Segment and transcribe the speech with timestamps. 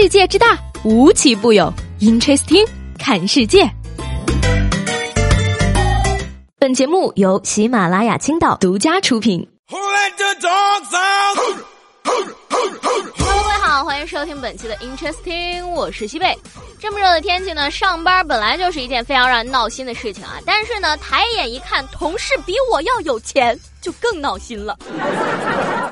[0.00, 1.74] 世界之大，无奇不有。
[1.98, 2.64] Interesting，
[3.00, 3.68] 看世界。
[6.56, 9.44] 本节目由喜马拉雅青岛独家出品。
[9.68, 9.82] 各位
[13.60, 16.38] 好，欢迎收听本期的 Interesting，我是西贝。
[16.78, 20.38] 这么热的天气呢，上班本来就是一件非常让人闹心的事情啊。
[20.46, 23.58] 但是呢，抬眼一看，同事比我要有钱，
[23.88, 24.76] 就更闹心了。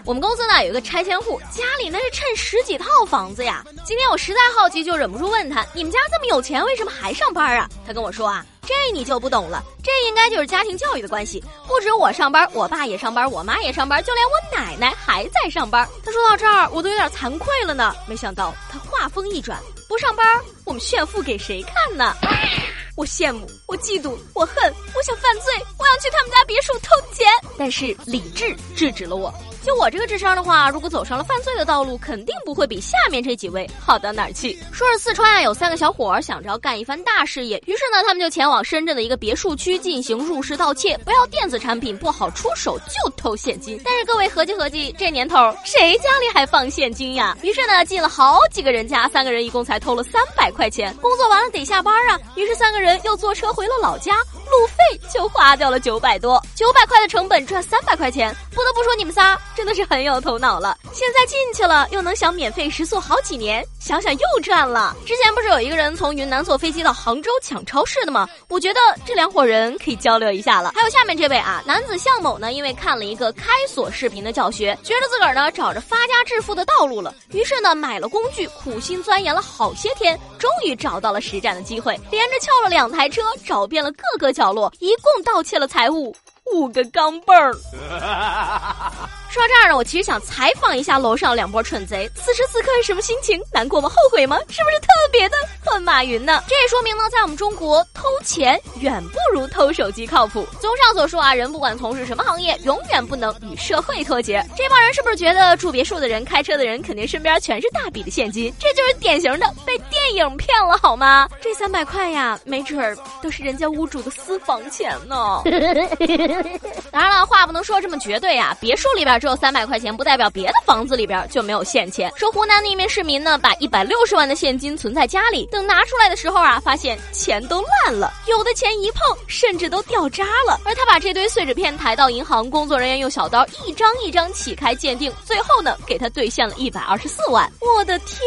[0.04, 3.64] 我们公司呢有一个拆迁户，家里那是趁十几套房子呀。
[3.84, 8.44] 今天我实在好奇，就忍不住问他：“你们家这么有钱，为什么还上班啊？”他跟我说啊。
[8.68, 11.42] 这你就不懂了，这应该就是家庭教育的关系。
[11.68, 15.88] 不止我上班，我爸也上班，我妈也上班，就连我奶奶还在上班。
[16.04, 17.94] 他说到这儿，我都有点惭愧了呢。
[18.08, 20.26] 没想到他话锋一转，不上班，
[20.64, 22.12] 我们炫富给谁看呢？
[22.96, 24.56] 我羡慕，我嫉妒，我恨，
[24.96, 27.25] 我想犯罪，我想去他们家别墅偷钱，
[27.58, 29.32] 但是理智制止了我。
[29.64, 34.56] 就我这个智商的话，如果走上了犯罪的道路，肯定不会比下面这几位好到哪儿去。
[34.70, 43.80] 说是四川啊，有三个小伙儿想着要干一番大事业，于是呢，他们就前往深圳的一个别墅区进行入室盗窃，不要电子产品，不好出手，就偷现金。
[43.84, 47.36] 但是各位合计合计，这年头谁家里还放现金呀？
[47.42, 50.94] 于是呢，进了好几个人家，三个人一共才偷了三百块钱。
[50.98, 54.14] 工作完了得下班啊，于是三个人又坐车回了老家。
[54.46, 60.76] 路费就花掉了九百多，九百块的成本赚三百块钱，不得不说你们仨真的是很有头脑了。
[60.92, 64.96] 现在进去了，又能享免费食宿好几年，想想又赚了。
[65.04, 68.28] 之前不是有一个人从云南坐飞机到杭州抢超市的吗？
[68.48, 70.72] 我觉得这两伙人可以交流一下了。
[70.74, 84.32] 还有下面这位啊，男子向某呢，因为看了一个开锁视频的教学，觉得自个儿呢找着发家致富的道路了，于是呢买了工具，苦心钻研了好些天，终于找到了实战的机会，连着撬了两台车，找遍了各个。
[84.36, 86.14] 角落一共盗窃了财物
[86.52, 87.54] 五个钢镚儿。
[89.28, 93.40] 说到这儿呢，我其实想采访一下楼上两波蠢贼，此时此刻是什么心情？
[93.52, 93.88] 难过吗？
[93.88, 94.38] 后悔吗？
[94.48, 96.42] 是不是特别的恨马云呢？
[96.48, 100.46] 这也说明呢，在我们中国偷钱远不如偷手机靠谱。
[100.60, 104.42] 综上所述啊，人不管从事什么行业，永远不能与社会脱节。
[104.56, 108.50] 这帮人是不是觉得住别墅的人、开车的人肯定身边全是大笔的现金？
[108.58, 111.28] 这就是典型的被电影骗了好吗？
[111.42, 115.42] 这三百块呀，没准儿都是人家屋主的私房钱呢。
[116.90, 119.15] 当然了，话不能说这么绝对呀，别墅里边。
[119.18, 122.10] 只有三百块钱，不代表别的房子里边就没有现钱。
[122.16, 130.60] 说湖南的一名市民呢，把一百六十万的现金存在家里，等拿出来的时候啊，发现钱都烂了，有的钱一碰甚至都掉渣了。
[130.64, 137.50] 而他把这堆碎纸片抬到银行，工作人员用小刀一张一张起开鉴定，最后呢，给他兑现了一百二十四万。
[137.60, 138.18] 我的天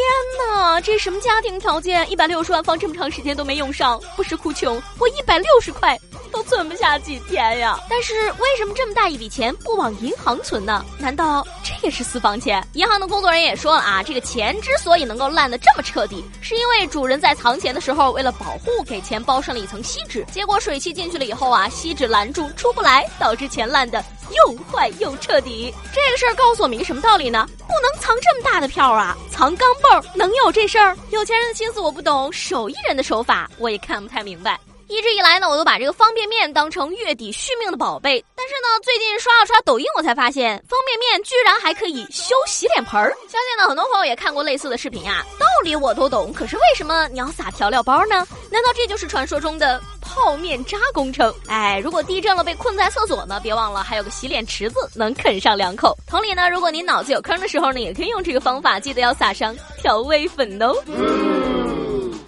[0.48, 2.08] 哪，这什么家庭条件？
[2.10, 5.98] 一百六十万放这么长时间都没用上，不是哭穷，我一百六十块。
[6.30, 7.78] 都存不下几天呀！
[7.88, 10.84] 但是为什么这么大一笔钱不往银行存呢？
[10.98, 12.66] 难道这也是私房钱？
[12.74, 20.24] 银行的工作人员也说了啊，这个钱之所以能够烂得这么彻底，是因为主人在藏钱的时候，为了保护，给钱包上了一层锡纸。
[20.32, 25.74] 结果水汽进去了以后啊，锡纸拦住出不来，导致钱烂的又坏又彻底。
[25.92, 27.48] 这个事儿告诉我们一个什么道理呢？
[27.58, 29.16] 不能藏这么大的票啊！
[29.30, 30.96] 藏钢镚能有这事儿？
[31.10, 34.58] 有钱人的心思我不懂，手艺人的手法我也看不太明白。
[34.90, 38.22] 一直以来呢，我都把这个方便面当成月底续命的宝贝。
[38.34, 43.10] 但是呢，最近刷了刷抖音，我才发现方便面居然还可以修洗脸盆儿。
[43.28, 45.24] 相信呢，很多朋友也看过类似的视频啊。
[45.38, 48.26] 道理我都懂，可是为什么你要撒调料包呢？
[48.50, 51.32] 难道这就是传说中的泡面渣工程？
[51.46, 55.96] 哎，如果地震了被困在厕所呢，别忘了还有个洗脸池子能啃上两口。
[56.04, 60.74] 同理呢，如果你脑子有坑的时候呢，也可以用这个方法，记得要撒上调味粉哦。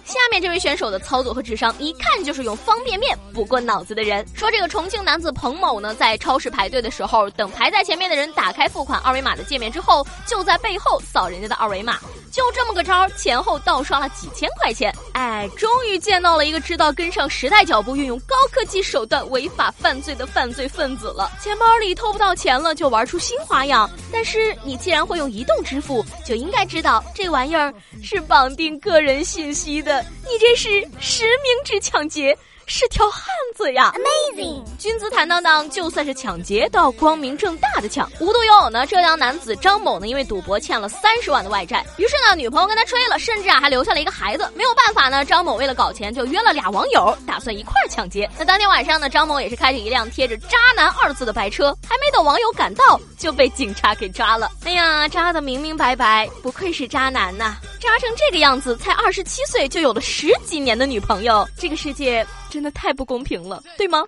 [0.03, 4.25] 下面这位选手的操作和智商，一看就是用方便面补过脑子的人。
[4.35, 11.97] 说这个重庆男子彭某呢，在超市排队的时候，等排在前面的人打开付款二维码的界面之后，就在背后扫人家的二维码。
[12.31, 14.93] 就这么个招，前后盗刷了几千块钱。
[15.13, 21.31] 哎，终于见到了一个知道跟上时代脚步、运用高科技手段违法犯罪的犯罪分子了。
[21.39, 23.89] 钱包里偷不到钱了，就玩出新花样。
[24.11, 30.03] 但是你既然会用移动支付，就应该知道这玩意儿是绑定个人信息的。
[30.23, 32.37] 你这是实名制抢劫。
[32.75, 38.11] 是条汉子呀！Amazing，君子坦荡荡，就算是抢劫都要光明正大的抢。
[38.19, 44.51] 无独有偶呢，浙江男子张某呢，因为赌博欠了三十万的外债，于是呢，女朋友跟他吹了，甚至啊还留下了一个孩子。
[44.55, 48.27] 没有办法呢，张某为了搞钱，就约了俩网友，打算一块抢劫。
[48.39, 54.49] 那当天晚上呢，张某也是开着一辆贴着“渣男”二字的白车，还没等网友赶到，就被警察给抓了。
[54.65, 57.57] 哎呀，渣的明明白白，不愧是渣男呐！
[57.79, 62.25] 渣成这个样子，才二十七岁就有了十几年的女朋友，这个世界。
[62.49, 64.03] 真的太不公平了，对吗？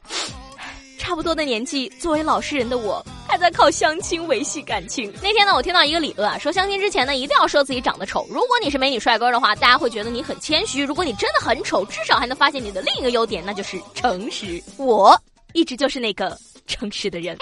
[0.98, 5.14] 差不多的年纪，作为老实人的我，还在靠相亲维系感情。
[5.22, 8.26] 那天呢，我听到一个理论啊，说相亲之前呢，一定要说自己长得丑。
[8.30, 14.64] 如果你是美女帅哥的话，大家会觉得你很谦虚；如果你真的很丑，至少还能发现你的另一个优点，那就是诚实。
[14.78, 15.16] 我
[15.54, 16.36] 一直就是那个
[16.66, 17.38] 诚实的人。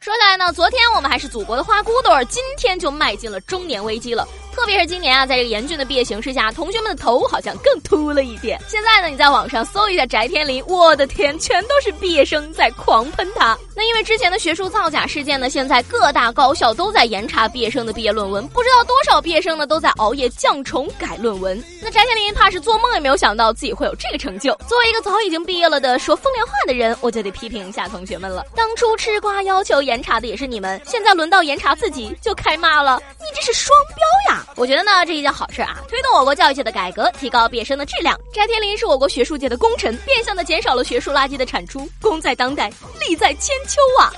[0.00, 4.28] 说起来呢，昨天我们还是祖国的花骨朵儿，今天就迈进了中年危机了。
[4.58, 8.58] 特别是今年啊，在这个严峻的毕业形势下，同学们的头好像更秃了一点。
[8.66, 13.56] 现在呢，你在网上搜一下翟天临，我的天，全都是毕业生在狂喷他。
[13.76, 21.56] 那因为之前的学术造假事件呢，现在各大高校都在严查毕业生的毕业论文，不知道多少毕业生呢都在熬夜降重改论文。
[21.80, 24.52] 那翟天临怕是做梦也没有想到自己会有这个成就。
[24.66, 28.44] 作为一个早已经毕业了的说风凉话的人，我就得批评一下同学们了。
[28.56, 34.44] 当初吃瓜要求严查的也是你们，现在轮到严查自己就开骂了，你这是双标呀！
[34.56, 38.18] 我觉得呢，这一件好事啊，推动我国教育界的改革，提高毕业生的质量。
[38.32, 44.12] 翟天临是我国学术界的功臣，变相的减少了学术垃圾的产出，功在当代，利在千秋啊！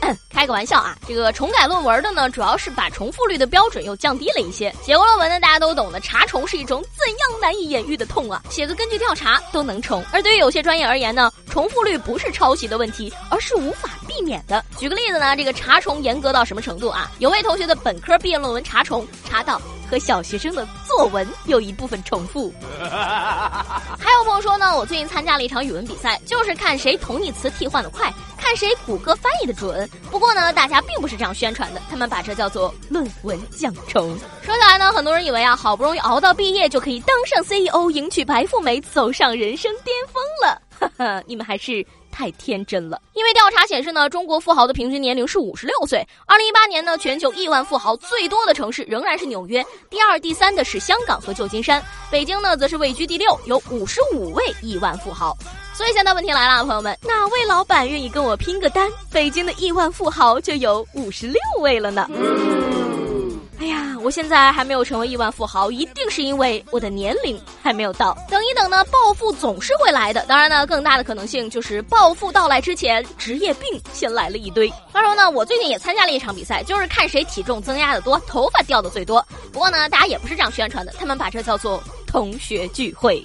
[0.30, 4.74] 开个玩笑啊，这个重改论文的呢，主要是把重复率的标准又降低了一些。
[4.82, 8.42] 写过论文的大家都懂的，查重是一种怎样难以言喻的痛啊！
[8.50, 14.64] 写个根据调查都能重，而对于有些专业而言呢，重复率不是抄袭的问题，而是无法避免的。
[14.78, 17.10] 举个例子呢，这个查重严格到什么程度啊？
[17.18, 19.60] 有位同学的本科毕业论文查重，查到
[19.90, 22.52] 和小学生的作文有一部分重复。
[22.80, 28.12] 还有朋友说呢，我最近参加了一场语文比赛，就是看谁同义词替换的快。
[28.42, 29.88] 看谁谷歌翻译的准。
[30.10, 34.18] 不过呢，大家并不是这样宣传的，他们把这叫做论文降重。
[34.42, 40.60] 说起来呢，很多人以为啊，好不容易熬到毕业就可以当上 CEO，迎娶白富美，走上人生巅峰了。
[40.80, 43.00] 哈哈，你们还是太天真了。
[43.14, 46.04] 因为调查显示呢，中国富豪的平均年龄是五十六岁。
[46.26, 51.80] 二零一八年呢，全球亿万富豪最多的城市仍然是纽约，第二、第三的是香港和旧金山，
[52.10, 55.36] 北京呢则是位居第六，有五十五位亿万富豪。
[55.74, 58.90] 所以现在问题来了，朋友们，哪位老板愿意跟我拼个单？
[59.10, 62.08] 北京的亿万富豪就有五十六位了呢。
[62.10, 68.12] 嗯哎呀，我现在还没有成为亿万富豪，一定是因为我的年龄还没有到。
[68.28, 70.24] 等一等呢，暴富总是会来的。
[70.26, 74.68] 当然呢，更大的可能性就是暴富到来之前，职业病先来了一堆。
[74.92, 79.24] 话说呢，我最近也参加了一场比赛，就是看谁体重增加的多，头发掉的最多。
[79.52, 83.22] 不过呢，大家也不是这样宣传的，他们把这叫做同学聚会。